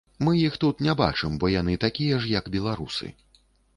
Мы 0.27 0.31
іх 0.43 0.55
тут 0.63 0.79
не 0.87 0.95
бачым, 1.01 1.35
бо 1.43 1.51
яны 1.57 1.77
такія 1.85 2.15
ж 2.25 2.33
як 2.39 2.45
беларусы. 2.57 3.15